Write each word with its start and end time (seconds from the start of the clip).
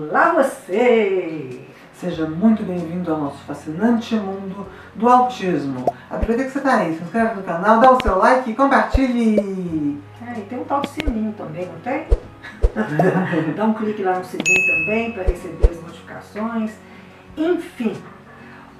Olá 0.00 0.32
você! 0.32 1.66
Seja 1.92 2.24
muito 2.24 2.62
bem-vindo 2.62 3.12
ao 3.12 3.18
nosso 3.18 3.38
fascinante 3.38 4.14
mundo 4.14 4.64
do 4.94 5.08
autismo. 5.08 5.92
Aproveita 6.08 6.44
que 6.44 6.50
você 6.50 6.58
está 6.58 6.76
aí, 6.76 6.96
se 6.96 7.02
inscreve 7.02 7.34
no 7.34 7.42
canal, 7.42 7.80
dá 7.80 7.90
o 7.90 8.00
seu 8.00 8.16
like 8.16 8.48
e 8.48 8.54
compartilhe! 8.54 10.00
É, 10.24 10.38
e 10.38 10.42
tem 10.42 10.60
um 10.60 10.64
tal 10.64 10.86
sininho 10.86 11.32
também, 11.32 11.66
não 11.66 11.80
tem? 11.80 12.06
dá 13.56 13.64
um 13.64 13.74
clique 13.74 14.04
lá 14.04 14.20
no 14.20 14.24
sininho 14.24 14.66
também 14.68 15.12
para 15.14 15.24
receber 15.24 15.68
as 15.68 15.82
notificações. 15.82 16.74
Enfim, 17.36 18.00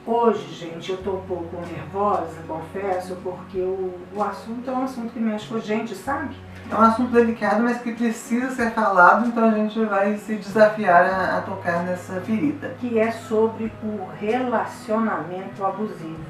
hoje, 0.07 0.55
gente, 0.55 0.91
eu 0.91 0.99
estou 0.99 1.17
um 1.17 1.23
pouco 1.23 1.57
nervosa, 1.67 2.37
confesso, 2.47 3.17
porque 3.25 3.59
o, 3.59 3.93
o 4.15 4.23
assunto 4.23 4.71
é 4.71 4.73
um 4.73 4.85
assunto 4.85 5.13
que 5.13 5.19
mexe 5.19 5.49
com 5.49 5.57
a 5.57 5.61
gente, 5.61 5.97
sabe? 5.97 6.37
É 6.71 6.75
um 6.75 6.83
assunto 6.83 7.13
delicado, 7.13 7.63
mas 7.63 7.81
que 7.81 7.93
precisa 7.93 8.51
ser 8.51 8.73
falado, 8.73 9.27
então 9.27 9.45
a 9.45 9.53
gente 9.53 9.83
vai 9.87 10.19
se 10.19 10.37
desafiar 10.37 11.07
a, 11.07 11.39
a 11.39 11.41
tocar 11.41 11.83
nessa 11.83 12.21
ferida. 12.21 12.75
Que 12.79 12.99
é 12.99 13.11
sobre 13.11 13.73
o 13.83 14.07
relacionamento 14.21 15.65
abusivo. 15.65 16.27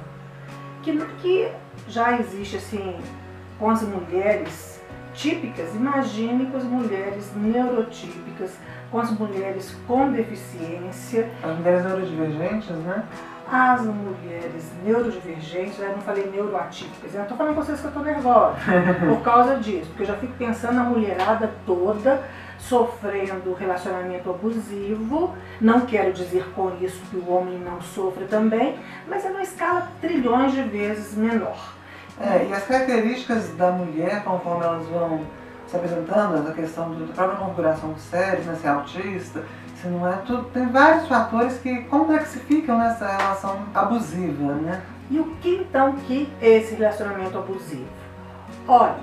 Que, 0.83 0.97
que 1.21 1.51
já 1.89 2.19
existe 2.19 2.57
assim 2.57 2.97
com 3.59 3.69
as 3.69 3.83
mulheres 3.83 4.81
típicas, 5.13 5.75
imagine 5.75 6.47
com 6.47 6.57
as 6.57 6.65
mulheres 6.65 7.33
neurotípicas, 7.35 8.57
com 8.93 9.01
as 9.01 9.11
mulheres 9.11 9.77
com 9.89 10.13
deficiência. 10.13 11.29
As 11.43 11.57
mulheres 11.59 11.85
neurodivergentes, 11.85 12.71
né? 12.71 13.03
As 13.51 13.83
mulheres 13.83 14.71
neurodivergentes, 14.85 15.79
eu 15.79 15.91
não 15.91 16.03
falei 16.03 16.31
neuroatípicas, 16.31 17.13
eu 17.13 17.19
não 17.19 17.23
estou 17.23 17.37
falando 17.37 17.55
com 17.55 17.63
vocês 17.63 17.81
que 17.81 17.87
eu 17.87 17.91
estou 17.91 18.05
nervosa 18.05 18.57
por 19.09 19.23
causa 19.23 19.57
disso, 19.57 19.87
porque 19.89 20.03
eu 20.03 20.07
já 20.07 20.17
fico 20.17 20.35
pensando 20.35 20.75
na 20.75 20.85
mulherada 20.85 21.51
toda 21.65 22.23
sofrendo 22.59 23.55
relacionamento 23.55 24.29
abusivo, 24.31 25.35
não 25.61 25.83
quero 25.83 26.13
dizer 26.13 26.45
com 26.55 26.77
isso 26.81 27.01
que 27.11 27.17
o 27.17 27.31
homem 27.31 27.59
não 27.59 27.81
sofre 27.81 28.25
também, 28.27 28.77
mas 29.07 29.25
é 29.25 29.31
uma 29.31 29.43
escala 29.43 29.89
trilhões 30.01 30.53
de 30.53 30.63
vezes 30.63 31.17
menor. 31.17 31.75
É, 32.21 32.47
e 32.51 32.53
as 32.53 32.65
características 32.65 33.51
da 33.57 33.71
mulher, 33.71 34.25
conforme 34.25 34.65
elas 34.65 34.87
vão 34.89 35.25
se 35.69 35.77
apresentando, 35.77 36.49
a 36.49 36.53
questão 36.53 36.91
da 36.95 37.13
própria 37.13 37.39
configuração 37.39 37.93
do 37.93 38.01
cérebro, 38.01 38.45
né, 38.45 38.59
ser 38.61 38.69
autista, 38.69 39.45
se 39.81 39.87
não 39.89 40.09
é 40.09 40.13
tudo, 40.27 40.45
tem 40.51 40.67
vários 40.67 41.07
fatores 41.07 41.59
que 41.59 41.83
complexificam 41.85 42.79
nessa 42.79 43.07
relação 43.07 43.61
abusiva, 43.75 44.55
né? 44.55 44.83
E 45.11 45.19
o 45.21 45.25
que 45.37 45.57
então 45.57 45.93
que 45.93 46.31
é 46.41 46.59
esse 46.59 46.75
relacionamento 46.75 47.39
abusivo? 47.39 47.87
Olha, 48.67 48.97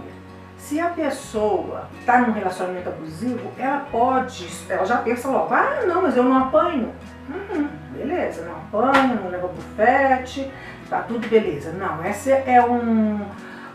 se 0.57 0.79
a 0.79 0.89
pessoa 0.89 1.87
está 1.99 2.19
num 2.19 2.33
relacionamento 2.33 2.89
abusivo, 2.89 3.49
ela 3.57 3.85
pode, 3.91 4.49
ela 4.69 4.85
já 4.85 4.97
pensa 4.97 5.29
logo, 5.29 5.53
ah 5.53 5.81
não, 5.87 6.01
mas 6.01 6.17
eu 6.17 6.23
não 6.23 6.37
apanho. 6.37 6.91
Uhum, 7.29 7.67
beleza, 7.93 8.43
não 8.45 8.55
apanho, 8.55 9.21
não 9.21 9.29
levo 9.29 9.47
bufete, 9.47 10.51
tá 10.89 10.99
tudo 11.01 11.27
beleza. 11.27 11.71
Não, 11.71 12.05
esse 12.05 12.31
é 12.31 12.63
um 12.63 13.21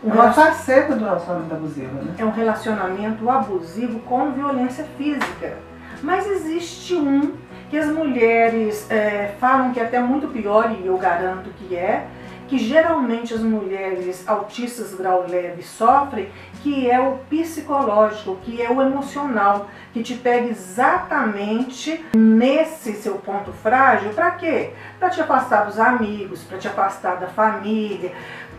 um 0.03 0.09
é 0.09 0.13
uma 0.13 0.33
faceta 0.33 0.95
do 0.95 1.05
relacionamento 1.05 1.53
abusivo, 1.53 1.93
né? 2.01 2.15
É 2.17 2.25
um 2.25 2.31
relacionamento 2.31 3.29
abusivo 3.29 3.99
com 3.99 4.31
violência 4.31 4.83
física. 4.97 5.57
Mas 6.01 6.27
existe 6.27 6.95
um 6.95 7.33
que 7.69 7.77
as 7.77 7.87
mulheres 7.87 8.89
é, 8.91 9.33
falam 9.39 9.71
que 9.71 9.79
é 9.79 9.83
até 9.83 9.99
muito 9.99 10.27
pior, 10.27 10.75
e 10.77 10.85
eu 10.85 10.97
garanto 10.97 11.49
que 11.51 11.75
é, 11.75 12.05
que 12.49 12.57
geralmente 12.57 13.33
as 13.33 13.39
mulheres 13.39 14.27
autistas 14.27 14.93
grau 14.93 15.25
leve 15.25 15.63
sofrem, 15.63 16.27
que 16.61 16.91
é 16.91 16.99
o 16.99 17.17
psicológico, 17.29 18.37
que 18.43 18.61
é 18.61 18.69
o 18.69 18.81
emocional, 18.81 19.69
que 19.93 20.03
te 20.03 20.15
pega 20.15 20.49
exatamente 20.49 22.03
nesse 22.13 22.91
seu 22.95 23.15
ponto 23.15 23.53
frágil, 23.53 24.09
para 24.09 24.31
quê? 24.31 24.71
Para 24.99 25.09
te 25.09 25.21
afastar 25.21 25.65
dos 25.65 25.79
amigos, 25.79 26.43
para 26.43 26.57
te 26.57 26.67
afastar 26.67 27.21
da 27.21 27.27
família, 27.27 28.11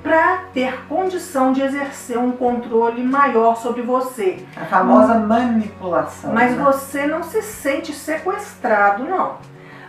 para 0.03 0.39
ter 0.53 0.87
condição 0.89 1.53
de 1.53 1.63
exercer 1.63 2.19
um 2.19 2.33
controle 2.33 3.03
maior 3.03 3.57
sobre 3.57 3.83
você. 3.83 4.45
A 4.57 4.65
famosa 4.65 5.15
manipulação. 5.15 6.33
Mas 6.33 6.57
né? 6.57 6.63
você 6.63 7.07
não 7.07 7.23
se 7.23 7.41
sente 7.41 7.93
sequestrado, 7.93 9.05
não. 9.05 9.37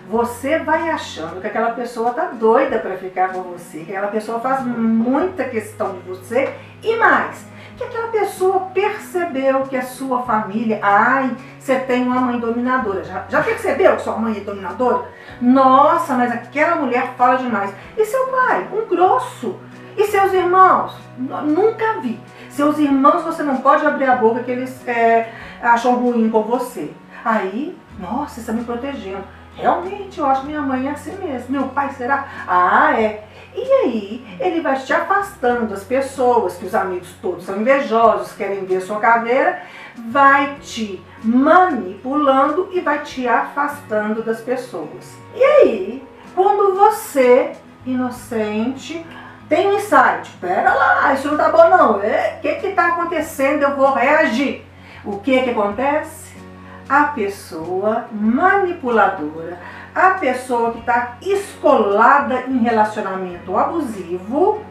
Você 0.10 0.60
vai 0.60 0.90
achando 0.90 1.42
que 1.42 1.48
aquela 1.48 1.72
pessoa 1.72 2.12
tá 2.12 2.26
doida 2.26 2.78
para 2.78 2.98
ficar 2.98 3.30
com 3.30 3.42
você, 3.42 3.80
que 3.80 3.92
aquela 3.92 4.12
pessoa 4.12 4.40
faz 4.40 4.64
muita 4.66 5.46
questão 5.46 5.94
de 5.94 6.00
você 6.02 6.54
e 6.84 6.98
mais, 6.98 7.46
que 7.78 7.86
aquela 7.86 8.10
pessoa 8.10 8.68
percebeu 8.74 9.62
que 9.62 9.78
a 9.78 9.82
sua 9.82 10.22
família, 10.24 10.80
ai, 10.84 11.36
você 11.58 11.80
tem 11.80 12.04
uma 12.04 12.20
mãe 12.20 12.38
dominadora. 12.38 13.04
Já, 13.04 13.26
já 13.30 13.42
percebeu 13.42 13.96
que 13.96 14.02
sua 14.04 14.18
mãe 14.18 14.38
é 14.38 14.42
dominadora? 14.42 15.06
Nossa, 15.42 16.14
mas 16.14 16.32
aquela 16.32 16.76
mulher 16.76 17.14
fala 17.18 17.38
demais. 17.38 17.74
E 17.98 18.06
seu 18.06 18.28
pai? 18.28 18.68
Um 18.74 18.86
grosso 18.86 19.58
e 19.98 20.06
seus 20.08 20.34
irmãos? 20.34 20.96
Nunca 21.18 22.00
vi. 22.02 22.20
Seus 22.50 22.78
irmãos 22.78 23.24
você 23.24 23.44
não 23.44 23.58
pode 23.58 23.86
abrir 23.86 24.06
a 24.06 24.16
boca 24.16 24.44
que 24.44 24.52
eles 24.52 24.88
é, 24.88 25.32
acham 25.62 25.96
ruim 25.96 26.30
com 26.30 26.44
você. 26.44 26.92
Aí, 27.24 27.78
nossa, 28.00 28.40
está 28.40 28.52
me 28.52 28.64
protegendo. 28.64 29.24
Realmente, 29.56 30.20
eu 30.20 30.26
acho 30.26 30.42
que 30.42 30.48
minha 30.48 30.62
mãe 30.62 30.88
é 30.88 30.92
assim 30.92 31.16
mesmo. 31.18 31.48
Meu 31.50 31.68
pai 31.70 31.92
será? 31.94 32.28
Ah, 32.48 33.00
é. 33.00 33.24
E 33.56 33.62
aí, 33.62 34.38
ele 34.40 34.62
vai 34.62 34.80
te 34.80 34.92
afastando 34.92 35.68
das 35.68 35.84
pessoas, 35.84 36.56
que 36.56 36.66
os 36.66 36.74
amigos 36.74 37.10
todos 37.22 37.46
são 37.46 37.62
invejosos, 37.62 38.34
querem 38.34 38.66
ver 38.66 38.82
sua 38.82 39.00
caveira, 39.00 39.62
vai 40.10 40.56
te 40.60 41.00
manipulando 41.24 42.70
e 42.72 42.80
vai 42.82 43.04
te 43.04 43.28
afastando 43.28 44.24
das 44.24 44.42
pessoas. 44.42 45.16
E 45.36 45.44
aí, 45.44 46.04
quando 46.34 46.76
você, 46.76 47.52
inocente, 47.86 49.06
tem 49.54 49.68
um 49.68 49.74
insight. 49.74 50.32
Pera 50.42 50.74
lá, 50.74 51.14
isso 51.14 51.28
não 51.28 51.38
tá 51.38 51.52
bom 51.52 51.70
não. 51.70 51.98
O 51.98 52.04
é, 52.04 52.40
que 52.42 52.56
que 52.56 52.72
tá 52.72 52.88
acontecendo? 52.88 53.62
Eu 53.62 53.76
vou 53.76 53.94
reagir. 53.94 54.66
O 55.06 55.20
que 55.20 55.44
que 55.44 55.52
acontece? 55.52 56.34
A 56.90 57.06
pessoa 57.06 58.08
manipuladora, 58.12 59.60
a 59.94 60.12
pessoa 60.12 60.72
que 60.72 60.80
está 60.80 61.18
escolada 61.22 62.46
em 62.48 62.58
relacionamento 62.58 63.56
abusivo, 63.56 64.64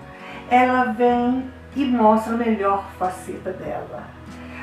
ela 0.50 0.86
vem 0.86 1.48
e 1.76 1.84
mostra 1.84 2.34
a 2.34 2.36
melhor 2.36 2.84
faceta 2.98 3.52
dela. 3.52 4.02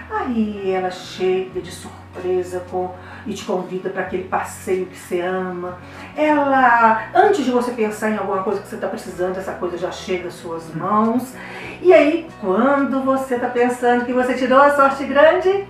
Aí 0.10 0.72
ela 0.72 0.90
chega 0.90 1.62
de 1.62 1.72
surpresa 1.72 2.64
com, 2.72 2.92
e 3.28 3.34
te 3.34 3.46
convida 3.46 3.90
para 3.92 4.02
aquele 4.02 4.24
passeio 4.24 4.88
que 4.88 4.98
você 4.98 5.22
ama. 5.22 5.78
Ela, 6.18 7.10
antes 7.14 7.46
de 7.46 7.52
você 7.52 7.72
pensar 7.72 8.10
em 8.10 8.18
alguma 8.18 8.42
coisa 8.42 8.60
que 8.60 8.68
você 8.68 8.76
está 8.76 8.88
precisando, 8.88 9.38
essa 9.38 9.54
coisa 9.54 9.78
já 9.78 9.92
chega 9.92 10.30
às 10.30 10.34
suas 10.34 10.74
mãos. 10.74 11.34
E 11.82 11.94
aí, 11.94 12.28
quando 12.42 13.04
você 13.04 13.36
está 13.36 13.48
pensando 13.50 14.06
que 14.06 14.12
você 14.12 14.34
tirou 14.34 14.60
a 14.60 14.76
sorte 14.76 15.06
grande, 15.06 15.68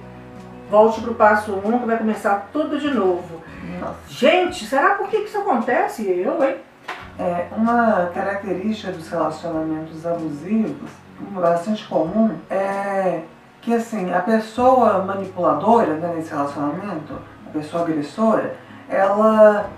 volte 0.69 1.01
para 1.01 1.11
o 1.11 1.15
passo 1.15 1.51
1 1.51 1.67
um, 1.67 1.79
que 1.79 1.85
vai 1.85 1.97
começar 1.97 2.49
tudo 2.53 2.79
de 2.79 2.89
novo. 2.91 3.43
Nossa. 3.79 3.95
Gente, 4.07 4.65
será 4.65 4.95
por 4.95 5.09
que 5.09 5.17
isso 5.17 5.37
acontece? 5.37 6.07
Eu, 6.07 6.41
hein? 6.43 6.55
É, 7.19 7.47
uma 7.51 8.09
característica 8.13 8.93
dos 8.93 9.09
relacionamentos 9.09 10.05
abusivos, 10.05 10.89
bastante 11.33 11.85
comum, 11.85 12.37
é 12.49 13.23
que 13.61 13.73
assim, 13.73 14.11
a 14.13 14.19
pessoa 14.19 15.03
manipuladora 15.03 15.95
né, 15.95 16.13
nesse 16.15 16.31
relacionamento, 16.31 17.13
a 17.47 17.49
pessoa 17.51 17.83
agressora, 17.83 18.55
ela 18.87 19.69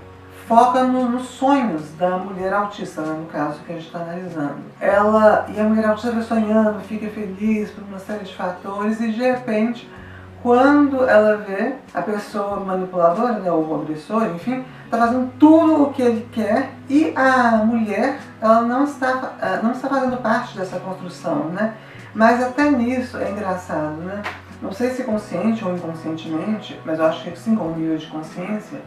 foca 0.47 0.83
no, 0.83 1.09
nos 1.09 1.27
sonhos 1.27 1.91
da 1.97 2.17
mulher 2.17 2.53
autista, 2.53 3.01
né, 3.01 3.15
no 3.19 3.25
caso 3.25 3.59
que 3.59 3.71
a 3.71 3.75
gente 3.75 3.87
está 3.87 3.99
analisando. 3.99 4.59
Ela, 4.79 5.45
e 5.49 5.59
a 5.59 5.63
mulher 5.63 5.85
autista 5.85 6.11
vai 6.11 6.23
sonhando, 6.23 6.79
fica 6.81 7.07
feliz 7.09 7.71
por 7.71 7.83
uma 7.83 7.99
série 7.99 8.25
de 8.25 8.35
fatores 8.35 8.99
e 8.99 9.11
de 9.11 9.21
repente, 9.21 9.89
quando 10.43 11.07
ela 11.07 11.37
vê 11.37 11.75
a 11.93 12.01
pessoa 12.01 12.59
manipuladora, 12.59 13.39
né, 13.39 13.51
ou 13.51 13.65
o 13.67 13.81
agressor, 13.81 14.25
enfim, 14.35 14.65
está 14.85 14.97
fazendo 14.97 15.31
tudo 15.39 15.83
o 15.83 15.93
que 15.93 16.01
ele 16.01 16.27
quer 16.33 16.71
e 16.89 17.13
a 17.15 17.63
mulher, 17.65 18.19
ela 18.41 18.61
não 18.61 18.83
está, 18.83 19.59
não 19.63 19.71
está 19.71 19.87
fazendo 19.87 20.17
parte 20.17 20.57
dessa 20.57 20.79
construção, 20.79 21.45
né? 21.45 21.73
Mas 22.13 22.43
até 22.43 22.69
nisso 22.69 23.17
é 23.17 23.31
engraçado, 23.31 23.97
né? 24.01 24.21
Não 24.61 24.71
sei 24.71 24.91
se 24.91 25.03
consciente 25.03 25.65
ou 25.65 25.73
inconscientemente, 25.75 26.79
mas 26.85 26.99
eu 26.99 27.05
acho 27.05 27.23
que 27.23 27.37
sim, 27.37 27.55
com 27.55 27.71
nível 27.71 27.97
de 27.97 28.07
consciência, 28.07 28.79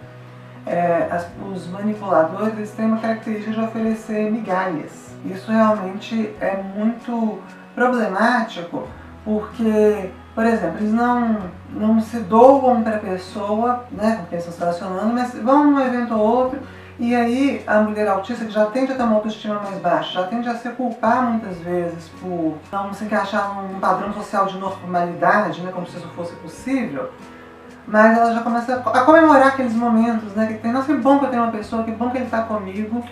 é, 0.67 1.09
as, 1.11 1.27
os 1.53 1.67
manipuladores 1.67 2.71
têm 2.71 2.87
uma 2.87 2.99
característica 2.99 3.51
de 3.51 3.61
oferecer 3.61 4.31
migalhas. 4.31 5.15
Isso 5.25 5.51
realmente 5.51 6.35
é 6.41 6.63
muito 6.77 7.43
problemático, 7.75 8.87
porque, 9.25 10.11
por 10.35 10.45
exemplo, 10.47 10.79
eles 10.79 10.93
não, 10.93 11.39
não 11.71 12.01
se 12.01 12.19
doam 12.21 12.83
para 12.83 12.97
a 12.97 13.01
pessoa 13.01 13.85
né, 13.91 14.17
com 14.21 14.27
quem 14.27 14.39
estão 14.39 14.53
se 14.53 14.61
relacionando, 14.61 15.13
mas 15.13 15.35
vão 15.35 15.73
num 15.73 15.81
evento 15.81 16.15
ou 16.15 16.21
outro 16.21 16.61
e 16.99 17.15
aí 17.15 17.63
a 17.67 17.81
mulher 17.81 18.09
autista 18.09 18.45
que 18.45 18.53
já 18.53 18.67
tende 18.67 18.93
a 18.93 18.95
ter 18.95 19.03
uma 19.03 19.17
autoestima 19.17 19.61
mais 19.61 19.79
baixa, 19.79 20.13
já 20.13 20.27
tende 20.27 20.49
a 20.49 20.55
se 20.55 20.69
culpar 20.71 21.23
muitas 21.23 21.59
vezes 21.59 22.09
por 22.21 22.57
não 22.73 22.93
se 22.93 23.05
encaixar 23.05 23.63
num 23.63 23.81
padrão 23.81 24.13
social 24.13 24.47
de 24.47 24.59
normalidade, 24.59 25.61
né, 25.63 25.73
como 25.73 25.87
se 25.87 25.97
isso 25.97 26.09
fosse 26.15 26.35
possível, 26.37 27.11
mas 27.87 28.17
ela 28.17 28.33
já 28.33 28.43
começa 28.43 28.75
a 28.77 29.01
comemorar 29.03 29.49
aqueles 29.49 29.75
momentos, 29.75 30.33
né? 30.35 30.47
Que 30.47 30.55
tem, 30.55 30.73
nossa, 30.73 30.87
que 30.87 30.99
bom 30.99 31.19
que 31.19 31.27
eu 31.27 31.31
tenho 31.31 31.43
uma 31.43 31.53
pessoa, 31.53 31.85
que 31.85 31.91
bom 31.91 32.11
que 32.11 32.17
ele 32.17 32.25
está 32.25 32.43
comigo. 32.43 33.05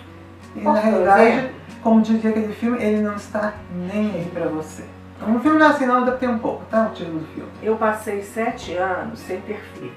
E 0.55 0.61
na 0.61 0.73
realidade, 0.73 1.51
como 1.81 2.01
dizia 2.01 2.31
aquele 2.31 2.53
filme, 2.53 2.81
ele 2.81 3.01
não 3.01 3.15
está 3.15 3.53
nem 3.71 4.11
aí 4.11 4.31
pra 4.33 4.47
você. 4.47 4.83
No 5.27 5.39
filme 5.39 5.57
não 5.57 5.67
é 5.67 5.69
assim 5.69 5.85
não, 5.85 5.97
ainda 5.97 6.13
tem 6.13 6.27
um 6.27 6.39
pouco, 6.39 6.63
tá? 6.69 6.87
O 6.87 6.93
título 6.93 7.19
do 7.19 7.25
filme. 7.27 7.49
Eu 7.61 7.75
passei 7.75 8.21
sete 8.23 8.75
anos 8.75 9.19
sem 9.19 9.39
ter 9.41 9.61
filho. 9.73 9.93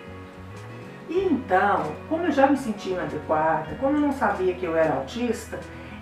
E 1.08 1.29
então, 1.31 1.93
como 2.08 2.25
eu 2.25 2.32
já 2.32 2.47
me 2.47 2.56
sentia 2.56 2.94
inadequada, 2.94 3.76
como 3.81 3.97
eu 3.97 4.00
não 4.00 4.12
sabia 4.12 4.55
que 4.55 4.64
eu 4.64 4.76
era 4.76 4.94
autista, 4.94 5.61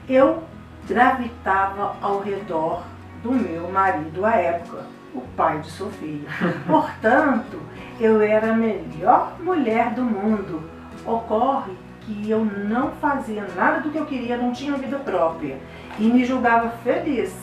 eu 0.09 0.43
gravitava 0.87 1.97
ao 2.01 2.21
redor 2.21 2.83
do 3.23 3.33
meu 3.33 3.71
marido 3.71 4.25
à 4.25 4.37
época, 4.37 4.85
o 5.15 5.21
pai 5.37 5.61
de 5.61 5.71
Sofia. 5.71 6.29
Portanto, 6.67 7.61
eu 8.01 8.21
era 8.21 8.53
a 8.53 8.56
melhor 8.56 9.37
mulher 9.41 9.91
do 9.91 10.03
mundo. 10.03 10.71
Ocorre 11.06 11.73
que 12.01 12.31
eu 12.31 12.45
não 12.45 12.93
fazia 12.93 13.47
nada 13.56 13.81
do 13.81 13.91
que 13.91 13.99
eu 13.99 14.06
queria, 14.06 14.37
não 14.37 14.53
tinha 14.53 14.77
vida 14.77 14.99
própria 14.99 15.59
e 15.99 16.05
me 16.05 16.25
julgava 16.25 16.71
feliz. 16.83 17.35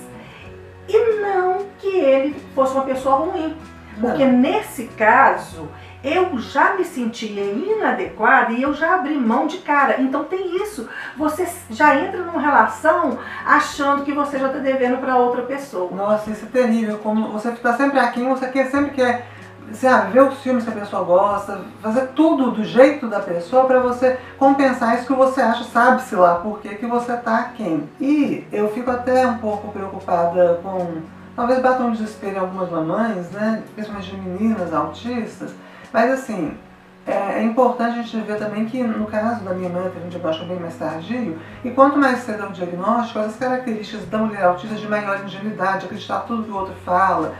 E 0.88 1.22
não 1.22 1.66
que 1.80 1.88
ele 1.88 2.36
fosse 2.54 2.74
uma 2.74 2.84
pessoa 2.84 3.18
ruim, 3.18 3.56
porque 4.00 4.25
não. 4.25 4.38
nesse 4.40 4.86
caso 4.98 5.68
eu 6.03 6.38
já 6.39 6.75
me 6.75 6.83
sentia 6.83 7.44
inadequada 7.53 8.51
e 8.53 8.62
eu 8.62 8.74
já 8.74 8.95
abri 8.95 9.15
mão 9.15 9.48
de 9.48 9.59
cara. 9.59 10.01
Então 10.01 10.24
tem 10.24 10.62
isso. 10.62 10.89
Você 11.18 11.48
já 11.69 11.95
entra 11.95 12.24
numa 12.24 12.42
relação 12.42 13.19
achando 13.45 14.03
que 14.03 14.12
você 14.12 14.39
já 14.39 14.48
está 14.48 14.59
devendo 14.59 14.98
para 14.98 15.18
outra 15.18 15.44
pessoa. 15.44 15.92
Nossa, 15.92 16.31
isso 16.31 16.45
é 16.45 16.50
terrível. 16.50 16.98
Como 17.00 17.30
você 17.30 17.50
está 17.50 17.74
sempre 17.74 18.00
aqui, 18.00 18.24
você 18.24 18.48
quer, 18.48 18.71
sempre 18.71 18.92
quer 18.92 19.27
sabe, 19.74 20.12
ver 20.12 20.24
os 20.24 20.39
filmes 20.42 20.63
que 20.63 20.69
a 20.69 20.74
pessoa 20.74 21.03
gosta, 21.03 21.62
fazer 21.81 22.07
tudo 22.07 22.51
do 22.51 22.63
jeito 22.63 23.07
da 23.07 23.19
pessoa 23.19 23.65
para 23.65 23.80
você 23.80 24.19
compensar 24.38 24.95
isso 24.95 25.07
que 25.07 25.13
você 25.13 25.42
acha, 25.42 25.63
sabe-se 25.63 26.15
lá 26.15 26.36
por 26.36 26.59
que, 26.59 26.75
que 26.75 26.86
você 26.86 27.15
tá 27.18 27.51
quem. 27.56 27.89
E 28.00 28.45
eu 28.51 28.69
fico 28.74 28.92
até 28.92 29.25
um 29.27 29.38
pouco 29.38 29.71
preocupada 29.71 30.59
com. 30.63 31.01
Talvez 31.36 31.62
bata 31.62 31.83
um 31.83 31.92
desespero 31.92 32.36
em 32.36 32.39
algumas 32.39 32.69
mamães, 32.69 33.31
né? 33.31 33.63
Principalmente 33.74 34.12
de 34.12 34.18
meninas 34.18 34.74
autistas. 34.74 35.53
Mas 35.94 36.12
assim, 36.12 36.58
é, 37.06 37.40
é, 37.40 37.44
importante 37.44 38.00
a 38.00 38.02
gente 38.02 38.22
ver 38.22 38.38
também 38.38 38.66
que 38.66 38.82
no 38.84 39.06
caso 39.08 39.44
da 39.44 39.54
minha 39.54 39.70
mãe, 39.70 39.90
teve 39.90 40.06
um 40.06 40.10
diagnóstico 40.10 40.48
bem 40.48 40.60
mais 40.60 40.76
tardio, 40.76 41.40
e 41.64 41.72
quanto 41.72 41.98
mais 41.98 42.20
cedo 42.20 42.44
é 42.44 42.46
o 42.46 42.52
diagnóstico, 42.52 43.20
as 43.20 43.36
características 43.36 44.06
da 44.08 44.20
mulher 44.20 44.44
autista 44.44 44.76
de 44.76 44.88
maior 44.88 45.24
ingenuidade, 45.26 45.86
acreditar 45.86 46.22
tudo 46.22 46.44
que 46.44 46.52
o 46.52 46.56
outro 46.56 46.76
fala, 46.86 47.34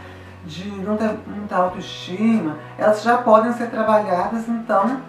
de 0.46 0.68
não 0.68 0.98
ter 0.98 1.12
muita 1.28 1.56
autoestima, 1.56 2.58
elas 2.78 3.04
já 3.04 3.18
podem 3.20 3.54
ser 3.54 3.70
trabalhadas, 3.70 4.48
então 4.50 5.02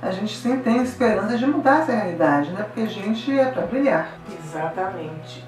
a 0.00 0.10
gente 0.12 0.36
sim 0.36 0.58
tem 0.58 0.80
esperança 0.82 1.36
de 1.36 1.44
mudar 1.44 1.80
essa 1.80 1.92
realidade, 1.92 2.52
né? 2.52 2.62
Porque 2.62 2.82
a 2.82 2.86
gente 2.86 3.36
é 3.36 3.46
para 3.46 3.66
brilhar. 3.66 4.12
Exatamente. 4.44 5.44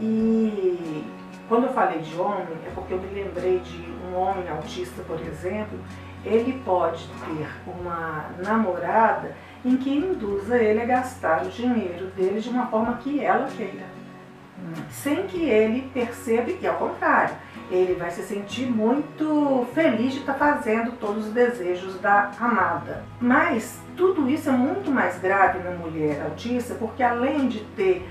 E 0.00 1.04
quando 1.48 1.64
eu 1.64 1.72
falei 1.72 2.00
de 2.00 2.18
homem, 2.18 2.58
é 2.66 2.70
porque 2.74 2.94
eu 2.94 2.98
me 2.98 3.14
lembrei 3.14 3.60
de 3.60 3.94
um 4.08 4.16
homem 4.16 4.48
autista, 4.48 5.02
por 5.02 5.20
exemplo, 5.20 5.78
ele 6.24 6.60
pode 6.64 7.06
ter 7.06 7.48
uma 7.66 8.26
namorada 8.44 9.34
em 9.64 9.76
que 9.76 9.90
induza 9.90 10.56
ele 10.56 10.82
a 10.82 10.86
gastar 10.86 11.44
o 11.44 11.50
dinheiro 11.50 12.06
dele 12.08 12.40
de 12.40 12.48
uma 12.48 12.66
forma 12.66 12.96
que 12.98 13.24
ela 13.24 13.48
queira, 13.48 13.86
sem 14.90 15.26
que 15.26 15.42
ele 15.44 15.90
perceba 15.92 16.52
que 16.52 16.66
é 16.66 16.70
o 16.70 16.76
contrário 16.76 17.34
ele 17.72 17.94
vai 17.94 18.10
se 18.10 18.22
sentir 18.22 18.66
muito 18.66 19.66
feliz 19.74 20.12
de 20.12 20.20
estar 20.20 20.34
fazendo 20.34 20.92
todos 20.92 21.28
os 21.28 21.32
desejos 21.32 21.98
da 22.00 22.30
amada. 22.38 23.02
Mas 23.18 23.80
tudo 23.96 24.28
isso 24.28 24.50
é 24.50 24.52
muito 24.52 24.90
mais 24.90 25.18
grave 25.18 25.58
na 25.60 25.70
mulher 25.70 26.20
autista, 26.22 26.74
porque 26.74 27.02
além 27.02 27.48
de 27.48 27.60
ter 27.76 28.06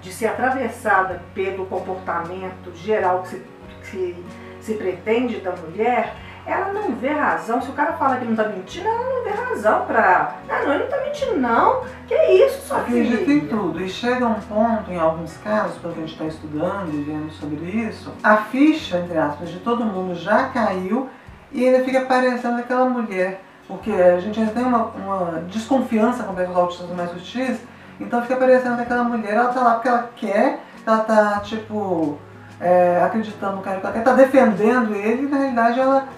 de 0.00 0.10
ser 0.10 0.28
atravessada 0.28 1.22
pelo 1.34 1.66
comportamento 1.66 2.74
geral 2.74 3.20
que 3.20 3.28
se, 3.28 3.42
que 3.90 4.24
se 4.58 4.74
pretende 4.74 5.36
da 5.40 5.52
mulher, 5.54 6.14
ela 6.46 6.72
não 6.72 6.94
vê 6.94 7.10
razão. 7.10 7.60
Se 7.60 7.70
o 7.70 7.74
cara 7.74 7.92
fala 7.92 8.16
que 8.16 8.24
não 8.24 8.34
tá 8.34 8.48
mentindo, 8.48 8.88
ela 8.88 9.14
não 9.14 9.24
vê 9.24 9.30
razão 9.30 9.84
pra. 9.86 10.36
Ah, 10.48 10.62
não, 10.64 10.74
ele 10.74 10.84
não 10.84 10.90
tá 10.90 11.00
mentindo, 11.04 11.36
não. 11.38 11.82
Que 12.06 12.14
isso, 12.14 12.66
sua 12.66 12.78
Acredita 12.78 13.30
em 13.30 13.46
tudo. 13.46 13.80
E 13.80 13.88
chega 13.88 14.26
um 14.26 14.40
ponto, 14.40 14.90
em 14.90 14.98
alguns 14.98 15.36
casos, 15.38 15.78
porque 15.78 15.98
a 15.98 16.02
gente 16.02 16.12
está 16.12 16.24
estudando 16.24 16.92
e 16.92 17.02
vendo 17.02 17.30
sobre 17.32 17.64
isso, 17.64 18.12
a 18.22 18.36
ficha, 18.36 18.98
entre 18.98 19.16
aspas, 19.16 19.50
de 19.50 19.58
todo 19.60 19.84
mundo 19.84 20.14
já 20.14 20.48
caiu 20.48 21.08
e 21.52 21.66
ainda 21.66 21.84
fica 21.84 22.00
parecendo 22.02 22.58
aquela 22.58 22.86
mulher. 22.86 23.42
Porque 23.68 23.92
a 23.92 24.20
gente 24.20 24.38
ainda 24.40 24.52
tem 24.52 24.64
uma, 24.64 24.86
uma 24.86 25.40
desconfiança 25.42 26.24
com 26.24 26.32
os 26.32 26.56
autistas 26.56 26.90
mais 26.96 27.10
sutis, 27.10 27.60
então 28.00 28.20
fica 28.22 28.36
parecendo 28.36 28.80
aquela 28.82 29.04
mulher, 29.04 29.34
ela 29.34 29.52
tá 29.52 29.60
lá 29.60 29.74
porque 29.74 29.88
ela 29.88 30.10
quer, 30.16 30.60
ela 30.84 30.98
tá, 30.98 31.40
tipo, 31.40 32.18
é, 32.60 33.00
acreditando 33.02 33.56
no 33.56 33.62
cara 33.62 33.80
que 33.80 33.86
ela 33.86 33.94
quer, 33.94 34.02
tá 34.02 34.12
defendendo 34.14 34.94
ele 34.94 35.22
e 35.22 35.28
na 35.28 35.38
realidade 35.38 35.80
ela 35.80 36.08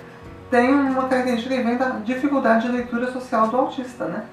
tem 0.54 0.72
uma 0.72 1.08
característica 1.08 1.52
que 1.52 1.62
vem 1.64 1.76
da 1.76 1.88
dificuldade 2.04 2.68
de 2.68 2.76
leitura 2.76 3.10
social 3.10 3.48
do 3.48 3.56
autista, 3.56 4.04
né? 4.04 4.24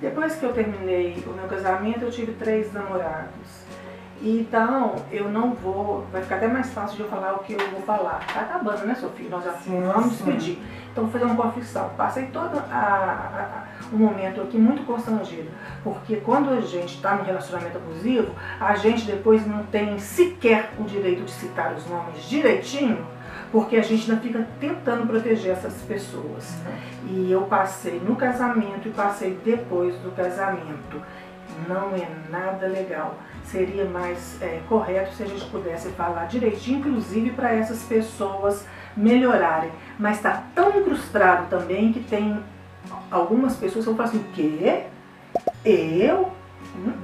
Depois 0.00 0.34
que 0.34 0.42
eu 0.42 0.54
terminei 0.54 1.22
o 1.26 1.34
meu 1.34 1.46
casamento, 1.46 2.00
eu 2.00 2.10
tive 2.10 2.32
três 2.32 2.72
namorados. 2.72 3.66
Então, 4.22 4.94
eu 5.12 5.28
não 5.28 5.52
vou. 5.52 6.06
Vai 6.10 6.22
ficar 6.22 6.36
até 6.36 6.48
mais 6.48 6.72
fácil 6.72 6.96
de 6.96 7.02
eu 7.02 7.08
falar 7.10 7.34
o 7.34 7.40
que 7.40 7.52
eu 7.52 7.70
vou 7.70 7.82
falar. 7.82 8.24
Tá 8.32 8.40
acabando, 8.40 8.86
né, 8.86 8.94
Sofia? 8.94 9.28
Nós 9.28 9.44
já 9.44 9.52
sim, 9.52 9.78
vamos 9.82 10.12
despedir. 10.12 10.58
Então, 10.90 11.04
vou 11.04 11.12
fazer 11.12 11.26
uma 11.26 11.36
confissão. 11.36 11.90
Passei 11.94 12.24
todo 12.28 12.58
a, 12.72 13.66
a, 13.92 13.94
um 13.94 13.98
momento 13.98 14.40
aqui 14.40 14.56
muito 14.56 14.82
constrangido. 14.86 15.50
Porque 15.84 16.16
quando 16.16 16.54
a 16.54 16.60
gente 16.62 16.94
está 16.94 17.16
no 17.16 17.24
relacionamento 17.24 17.76
abusivo, 17.76 18.34
a 18.58 18.74
gente 18.76 19.04
depois 19.04 19.46
não 19.46 19.62
tem 19.64 19.98
sequer 19.98 20.72
o 20.78 20.84
direito 20.84 21.22
de 21.22 21.32
citar 21.32 21.74
os 21.74 21.86
nomes 21.86 22.24
direitinho 22.26 23.04
porque 23.50 23.76
a 23.76 23.82
gente 23.82 24.10
ainda 24.10 24.22
fica 24.22 24.46
tentando 24.60 25.06
proteger 25.06 25.52
essas 25.52 25.74
pessoas. 25.82 26.56
E 27.08 27.30
eu 27.30 27.42
passei 27.42 28.00
no 28.00 28.16
casamento 28.16 28.88
e 28.88 28.90
passei 28.90 29.38
depois 29.44 29.94
do 29.96 30.10
casamento. 30.14 31.00
Não 31.68 31.94
é 31.94 32.08
nada 32.30 32.66
legal. 32.66 33.14
Seria 33.44 33.84
mais 33.84 34.40
é, 34.42 34.60
correto 34.68 35.14
se 35.14 35.22
a 35.22 35.26
gente 35.26 35.44
pudesse 35.46 35.88
falar 35.90 36.26
direitinho, 36.26 36.80
inclusive 36.80 37.30
para 37.30 37.54
essas 37.54 37.82
pessoas 37.84 38.66
melhorarem. 38.96 39.70
Mas 39.98 40.16
está 40.16 40.42
tão 40.54 40.78
incrustado 40.78 41.48
também 41.48 41.92
que 41.92 42.00
tem 42.00 42.42
algumas 43.10 43.56
pessoas 43.56 43.84
que 43.84 43.90
vão 43.90 43.96
falar 43.96 44.08
assim: 44.08 44.18
o 44.18 44.32
quê? 44.32 44.84
Eu? 45.64 46.32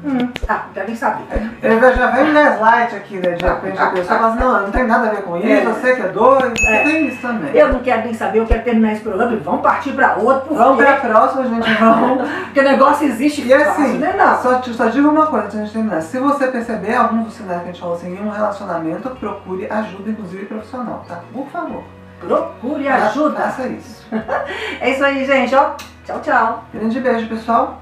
Hum, 0.05 0.31
ah, 0.49 0.65
devem 0.75 0.95
saber. 0.95 1.25
Ele 1.63 1.81
já 1.81 2.11
vem 2.11 2.33
gaslight 2.33 2.95
aqui, 2.95 3.17
né? 3.17 3.31
De 3.31 3.45
repente 3.45 3.81
a 3.81 3.87
pessoa 3.87 4.19
fala 4.19 4.35
assim, 4.35 4.41
não, 4.41 4.63
não 4.63 4.71
tem 4.71 4.85
nada 4.85 5.09
a 5.09 5.11
ver 5.11 5.23
com 5.23 5.37
isso, 5.39 5.47
é. 5.47 5.65
você 5.65 5.95
que 5.97 6.03
é 6.03 6.09
doido. 6.09 6.55
É. 6.67 6.83
Tem 6.83 7.07
isso 7.07 7.23
também. 7.23 7.55
Eu 7.55 7.73
não 7.73 7.81
quero 7.81 8.05
nem 8.05 8.15
saber, 8.15 8.41
eu 8.41 8.47
quero 8.47 8.63
terminar 8.63 8.93
esse 8.93 9.03
programa 9.03 9.33
e 9.33 9.37
vamos 9.37 9.63
partir 9.63 9.93
para 9.93 10.17
outro. 10.17 10.55
Vamos 10.55 10.77
para 10.77 10.95
a 10.95 10.97
próxima, 10.97 11.45
gente. 11.45 11.75
Vamos. 11.75 12.29
porque 12.45 12.61
o 12.61 12.65
negócio 12.65 13.07
existe 13.07 13.43
e 13.43 13.49
fácil, 13.49 13.85
assim, 13.85 13.99
né? 13.99 14.15
Não. 14.17 14.43
Só, 14.43 14.63
só 14.63 14.87
digo 14.87 15.09
uma 15.09 15.27
coisa 15.27 15.47
antes 15.47 15.69
de 15.69 15.73
terminar. 15.73 16.03
Se 16.03 16.19
você 16.19 16.49
perceber 16.49 16.95
alguns 16.95 17.25
dos 17.25 17.35
sinais 17.35 17.63
que 17.63 17.69
a 17.69 17.73
gente 17.73 17.81
falou 17.81 17.97
assim, 17.97 18.15
em 18.15 18.27
um 18.27 18.31
relacionamento, 18.31 19.09
procure 19.11 19.67
ajuda, 19.71 20.11
inclusive 20.11 20.47
profissional, 20.47 21.05
tá? 21.09 21.21
Por 21.33 21.47
favor. 21.49 21.83
Procure 22.21 22.89
ajuda. 22.89 23.41
Faça 23.41 23.67
isso. 23.69 24.07
é 24.81 24.91
isso 24.91 25.05
aí, 25.05 25.25
gente. 25.25 25.55
Ó, 25.55 25.71
tchau, 26.05 26.21
tchau. 26.21 26.65
Grande 26.73 27.01
beijo, 27.01 27.29
pessoal. 27.29 27.82